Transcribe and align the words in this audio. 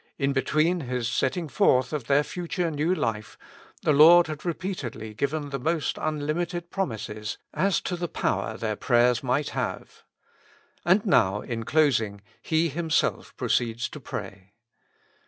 In 0.17 0.33
between 0.33 0.79
His 0.79 1.07
setting 1.07 1.47
forth 1.47 1.93
of 1.93 2.05
their 2.05 2.23
future 2.23 2.71
new 2.71 2.95
life, 2.95 3.37
the 3.83 3.93
Lord 3.93 4.25
had 4.25 4.43
repeatedly 4.43 5.13
given 5.13 5.51
the 5.51 5.59
most 5.59 5.99
unlimited 6.01 6.71
promises 6.71 7.37
as 7.53 7.79
to 7.81 7.95
the 7.95 8.07
power 8.07 8.57
their 8.57 8.75
prayers 8.75 9.21
might 9.21 9.49
have. 9.49 10.01
And 10.83 11.05
now 11.05 11.41
in 11.41 11.65
closing, 11.65 12.21
He 12.41 12.69
Himself 12.69 13.37
proceeds 13.37 13.87
to 13.89 13.99
pray. 13.99 14.53